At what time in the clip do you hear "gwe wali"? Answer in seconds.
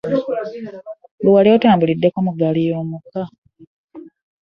1.21-1.49